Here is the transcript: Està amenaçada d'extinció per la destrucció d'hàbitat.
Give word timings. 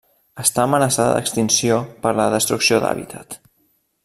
Està 0.43 0.63
amenaçada 0.69 1.11
d'extinció 1.17 1.77
per 2.07 2.17
la 2.21 2.29
destrucció 2.37 2.81
d'hàbitat. 2.87 3.43